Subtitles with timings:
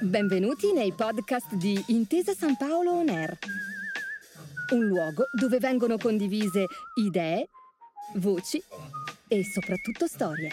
[0.00, 3.38] Benvenuti nei podcast di Intesa San Paolo On Air,
[4.72, 7.48] un luogo dove vengono condivise idee,
[8.16, 8.62] voci
[9.28, 10.50] e soprattutto storie.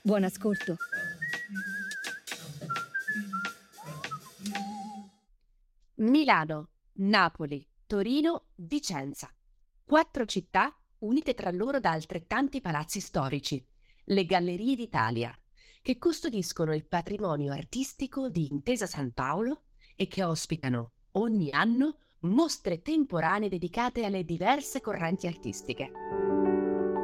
[0.00, 0.76] Buon ascolto.
[5.96, 9.30] Milano, Napoli, Torino, Vicenza.
[9.84, 13.64] Quattro città unite tra loro da altrettanti palazzi storici,
[14.04, 15.36] le Gallerie d'Italia,
[15.82, 19.62] che custodiscono il patrimonio artistico di Intesa San Paolo
[19.94, 25.90] e che ospitano ogni anno mostre temporanee dedicate alle diverse correnti artistiche.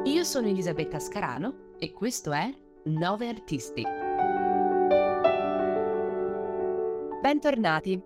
[0.05, 2.53] Io sono Elisabetta Scarano e questo è
[2.85, 3.83] Nove Artisti.
[7.21, 7.99] Bentornati!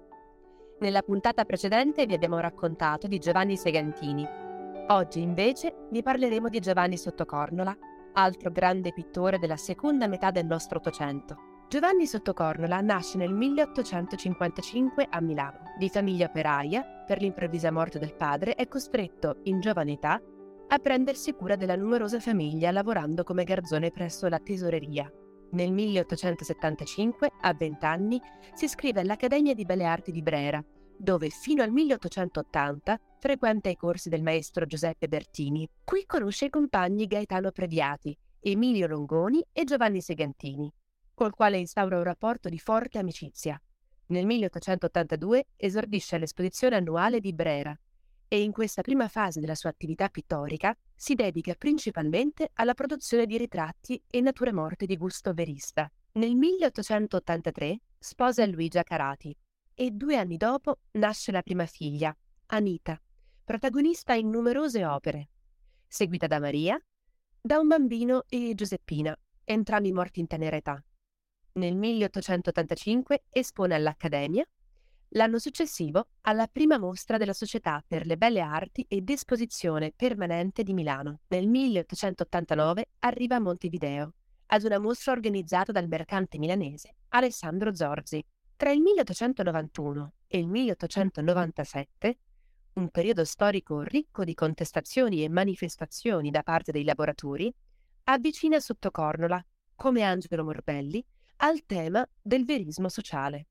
[0.80, 4.49] Nella puntata precedente vi abbiamo raccontato di Giovanni Segantini.
[4.92, 7.78] Oggi invece vi parleremo di Giovanni Sottocornola,
[8.14, 11.66] altro grande pittore della seconda metà del nostro Ottocento.
[11.70, 15.60] Giovanni Sottocornola nasce nel 1855 a Milano.
[15.78, 20.20] Di famiglia operaia, per l'improvvisa morte del padre è costretto, in giovane età,
[20.70, 25.08] a prendersi cura della numerosa famiglia lavorando come garzone presso la tesoreria.
[25.52, 28.20] Nel 1875, a 20 anni,
[28.56, 30.64] si iscrive all'Accademia di Belle Arti di Brera,
[31.00, 35.68] dove fino al 1880 frequenta i corsi del maestro Giuseppe Bertini.
[35.84, 40.72] Qui conosce i compagni Gaetano Previati, Emilio Longoni e Giovanni Segantini,
[41.14, 43.62] col quale instaura un rapporto di forte amicizia.
[44.08, 47.78] Nel 1882 esordisce all'esposizione annuale di Brera,
[48.28, 53.38] e in questa prima fase della sua attività pittorica si dedica principalmente alla produzione di
[53.38, 55.92] ritratti e nature morte di gusto verista.
[56.14, 59.36] Nel 1883 sposa Luigia Carati
[59.82, 62.14] e due anni dopo nasce la prima figlia,
[62.48, 63.02] Anita,
[63.46, 65.30] protagonista in numerose opere,
[65.88, 66.78] seguita da Maria,
[67.40, 70.84] da un bambino e Giuseppina, entrambi morti in tenera età.
[71.54, 74.46] Nel 1885 espone all'Accademia
[75.14, 80.74] L'anno successivo alla prima mostra della Società per le Belle Arti ed Esposizione Permanente di
[80.74, 81.22] Milano.
[81.30, 84.14] Nel 1889 arriva a Montevideo,
[84.48, 88.22] ad una mostra organizzata dal mercante milanese Alessandro Zorzi.
[88.60, 92.18] Tra il 1891 e il 1897,
[92.74, 97.50] un periodo storico ricco di contestazioni e manifestazioni da parte dei lavoratori,
[98.04, 99.42] avvicina Sottocornola,
[99.76, 101.02] come Angelo Morbelli,
[101.38, 103.48] al tema del verismo sociale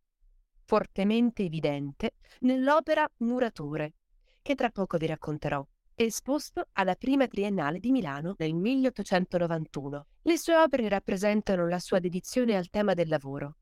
[0.66, 3.94] fortemente evidente nell'opera Muratore,
[4.42, 10.06] che tra poco vi racconterò, esposto alla prima triennale di Milano nel 1891.
[10.20, 13.56] Le sue opere rappresentano la sua dedizione al tema del lavoro,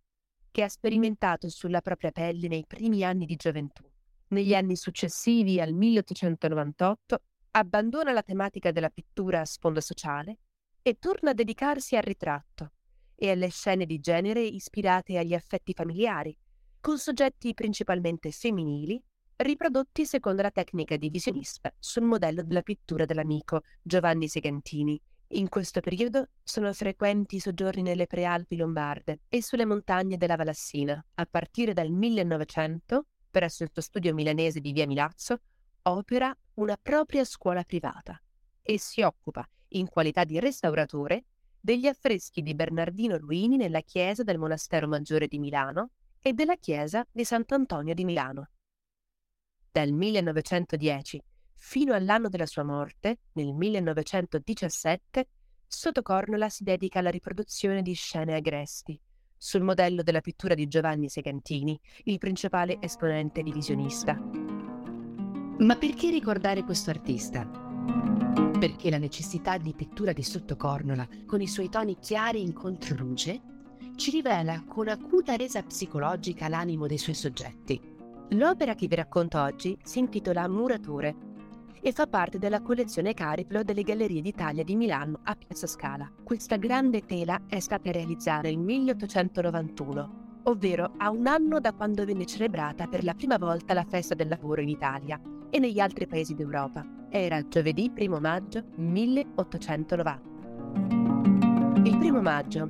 [0.57, 3.85] che ha sperimentato sulla propria pelle nei primi anni di gioventù.
[4.29, 7.19] Negli anni successivi al 1898
[7.51, 10.39] abbandona la tematica della pittura a sfondo sociale
[10.81, 12.73] e torna a dedicarsi al ritratto
[13.17, 16.35] e alle scene di genere ispirate agli affetti familiari,
[16.81, 18.99] con soggetti principalmente femminili,
[19.37, 24.99] riprodotti secondo la tecnica divisionista sul modello della pittura dell'amico Giovanni Segantini.
[25.31, 31.05] In questo periodo sono frequenti i soggiorni nelle prealpi lombarde e sulle montagne della Valassina.
[31.15, 35.41] A partire dal 1900, presso il suo studio milanese di via Milazzo,
[35.83, 38.21] opera una propria scuola privata
[38.63, 41.25] e si occupa, in qualità di restauratore,
[41.59, 47.05] degli affreschi di Bernardino Luini nella chiesa del Monastero Maggiore di Milano e della chiesa
[47.11, 48.51] di Sant'Antonio di Milano.
[49.73, 51.21] Dal 1910
[51.57, 55.29] fino all'anno della sua morte, nel 1917,
[55.67, 58.99] Sottocornola si dedica alla riproduzione di scene agresti,
[59.37, 64.15] sul modello della pittura di Giovanni Segantini, il principale esponente divisionista.
[65.59, 67.45] Ma perché ricordare questo artista?
[68.59, 73.41] Perché la necessità di pittura di Sottocornola, con i suoi toni chiari in controluce,
[73.97, 77.81] ci rivela con acuta resa psicologica l'animo dei suoi soggetti.
[78.31, 81.35] L'opera che vi racconto oggi si intitola Murature
[81.87, 86.11] e fa parte della collezione Cariplo delle Gallerie d'Italia di Milano a Piazza Scala.
[86.25, 92.27] Questa grande tela è stata realizzata nel 1891, ovvero a un anno da quando venne
[92.27, 96.35] celebrata per la prima volta la festa del lavoro in Italia e negli altri paesi
[96.35, 96.85] d'Europa.
[97.09, 100.21] Era giovedì 1 maggio 1890.
[101.85, 102.69] Il primo maggio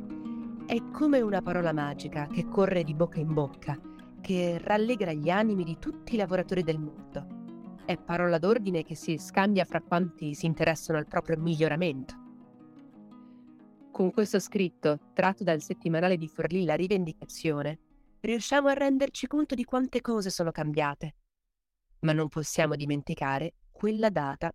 [0.66, 3.80] è come una parola magica che corre di bocca in bocca,
[4.20, 7.35] che rallegra gli animi di tutti i lavoratori del mondo.
[7.86, 12.14] È parola d'ordine che si scambia fra quanti si interessano al proprio miglioramento.
[13.92, 17.78] Con questo scritto, tratto dal settimanale di Forlì La Rivendicazione,
[18.22, 21.14] riusciamo a renderci conto di quante cose sono cambiate.
[22.00, 24.52] Ma non possiamo dimenticare quella data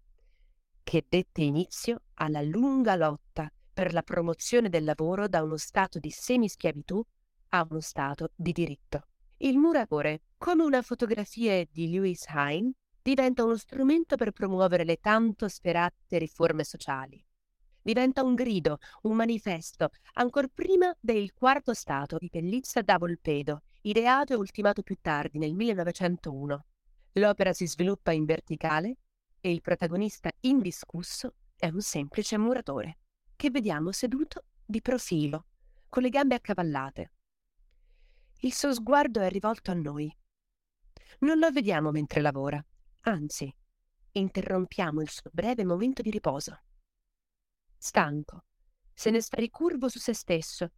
[0.84, 6.10] che dette inizio alla lunga lotta per la promozione del lavoro da uno stato di
[6.10, 7.02] semischiavitù
[7.52, 9.04] a uno stato di diritto.
[9.38, 15.48] Il muratore, come una fotografia di Lewis Hine, diventa uno strumento per promuovere le tanto
[15.48, 17.24] sperate riforme sociali.
[17.82, 24.34] Diventa un grido, un manifesto, ancor prima del quarto stato di Pellizza da Volpedo, ideato
[24.34, 26.66] e ultimato più tardi, nel 1901.
[27.14, 28.98] L'opera si sviluppa in verticale
[29.40, 33.00] e il protagonista indiscusso è un semplice muratore,
[33.36, 35.48] che vediamo seduto di profilo,
[35.90, 37.12] con le gambe accavallate.
[38.42, 40.16] Il suo sguardo è rivolto a noi.
[41.20, 42.64] Non lo vediamo mentre lavora,
[43.02, 43.54] anzi,
[44.14, 46.62] interrompiamo il suo breve momento di riposo.
[47.78, 48.46] Stanco,
[48.94, 50.72] se ne sta ricurvo su se stesso,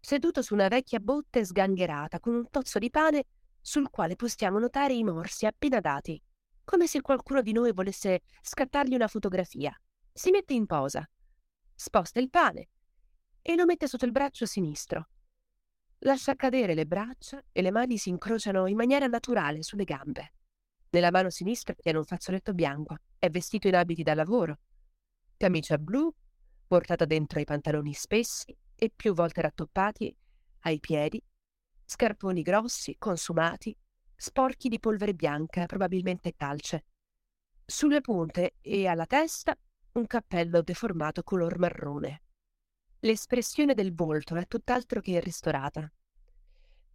[0.00, 3.24] seduto su una vecchia botte sgangherata con un tozzo di pane
[3.60, 6.20] sul quale possiamo notare i morsi appena dati,
[6.64, 9.78] come se qualcuno di noi volesse scattargli una fotografia.
[10.12, 11.08] Si mette in posa,
[11.74, 12.68] sposta il pane
[13.42, 15.08] e lo mette sotto il braccio sinistro.
[16.04, 20.32] Lascia cadere le braccia e le mani si incrociano in maniera naturale sulle gambe.
[20.90, 24.58] Nella mano sinistra tiene un fazzoletto bianco, è vestito in abiti da lavoro.
[25.36, 26.12] Camicia blu,
[26.66, 30.14] portata dentro ai pantaloni spessi e più volte rattoppati
[30.60, 31.22] ai piedi
[31.90, 33.76] scarponi grossi, consumati,
[34.14, 36.84] sporchi di polvere bianca, probabilmente calce.
[37.66, 39.58] Sulle punte e alla testa
[39.94, 42.22] un cappello deformato color marrone.
[43.00, 45.92] L'espressione del volto è tutt'altro che ristorata.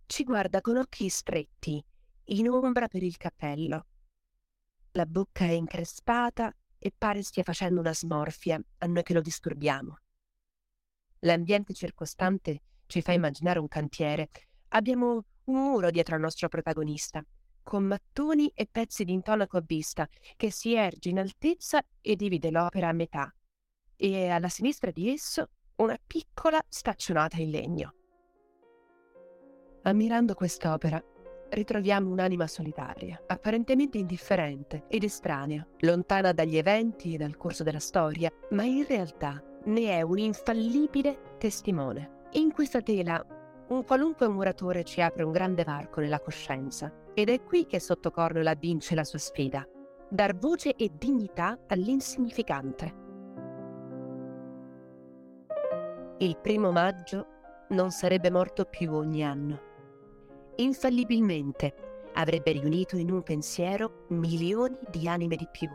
[0.06, 1.84] Ci guarda con occhi stretti,
[2.26, 3.88] in ombra per il cappello.
[4.92, 10.00] La bocca è increspata e pare stia facendo una smorfia a noi che lo disturbiamo.
[11.20, 14.30] L'ambiente circostante ci fa immaginare un cantiere
[14.70, 17.24] abbiamo un muro dietro al nostro protagonista,
[17.64, 22.52] con mattoni e pezzi di intonaco a vista, che si erge in altezza e divide
[22.52, 23.34] l'opera a metà,
[23.96, 27.94] e alla sinistra di esso una piccola staccionata in legno.
[29.84, 31.04] Ammirando quest'opera,
[31.56, 38.32] ritroviamo un'anima solitaria, apparentemente indifferente ed estranea, lontana dagli eventi e dal corso della storia,
[38.52, 42.24] ma in realtà ne è un infallibile testimone.
[42.34, 43.26] In questa tela
[43.70, 48.54] un qualunque muratore ci apre un grande varco nella coscienza ed è qui che Sottocornola
[48.54, 49.66] vince la sua sfida,
[50.10, 53.04] dar voce e dignità all'insignificante.
[56.20, 57.28] Il primo maggio
[57.70, 59.74] non sarebbe morto più ogni anno.
[60.58, 65.70] Infallibilmente avrebbe riunito in un pensiero milioni di anime di più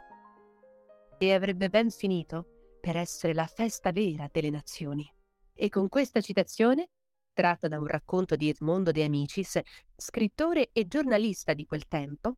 [1.18, 5.06] e avrebbe ben finito per essere la festa vera delle nazioni.
[5.52, 6.88] E con questa citazione
[7.34, 9.60] tratta da un racconto di Edmondo De Amicis,
[9.94, 12.36] scrittore e giornalista di quel tempo,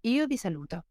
[0.00, 0.86] io vi saluto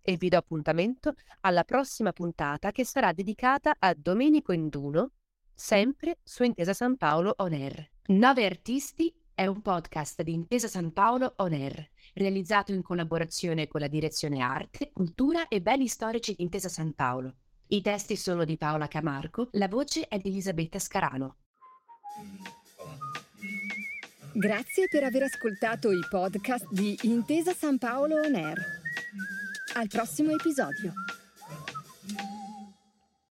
[0.00, 5.10] e vi do appuntamento alla prossima puntata che sarà dedicata a Domenico Induno,
[5.52, 7.90] sempre su Intesa San Paolo On Air.
[8.06, 13.82] Nove Artisti è un podcast di Intesa San Paolo On Air, realizzato in collaborazione con
[13.82, 17.34] la direzione Arte, Cultura e Beni Storici di Intesa San Paolo.
[17.66, 21.36] I testi sono di Paola Camarco, la voce è di Elisabetta Scarano.
[24.32, 28.58] Grazie per aver ascoltato i podcast di Intesa San Paolo On Air.
[29.74, 30.94] Al prossimo episodio.